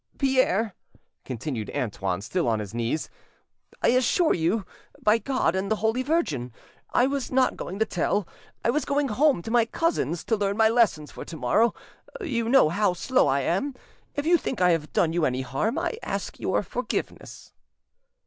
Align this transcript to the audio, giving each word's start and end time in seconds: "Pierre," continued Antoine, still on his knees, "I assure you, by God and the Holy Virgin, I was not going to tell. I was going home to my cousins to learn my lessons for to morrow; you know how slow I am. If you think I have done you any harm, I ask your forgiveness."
"Pierre," 0.17 0.73
continued 1.25 1.69
Antoine, 1.75 2.21
still 2.21 2.47
on 2.47 2.57
his 2.57 2.73
knees, 2.73 3.07
"I 3.83 3.89
assure 3.89 4.33
you, 4.33 4.65
by 4.99 5.19
God 5.19 5.55
and 5.55 5.69
the 5.69 5.75
Holy 5.75 6.01
Virgin, 6.01 6.51
I 6.89 7.05
was 7.05 7.31
not 7.31 7.55
going 7.55 7.77
to 7.77 7.85
tell. 7.85 8.27
I 8.65 8.71
was 8.71 8.83
going 8.83 9.09
home 9.09 9.43
to 9.43 9.51
my 9.51 9.65
cousins 9.65 10.23
to 10.23 10.35
learn 10.35 10.57
my 10.57 10.69
lessons 10.69 11.11
for 11.11 11.23
to 11.25 11.37
morrow; 11.37 11.75
you 12.19 12.49
know 12.49 12.69
how 12.69 12.93
slow 12.93 13.27
I 13.27 13.41
am. 13.41 13.75
If 14.15 14.25
you 14.25 14.39
think 14.39 14.59
I 14.59 14.71
have 14.71 14.91
done 14.91 15.13
you 15.13 15.23
any 15.23 15.41
harm, 15.43 15.77
I 15.77 15.99
ask 16.01 16.39
your 16.39 16.63
forgiveness." 16.63 17.53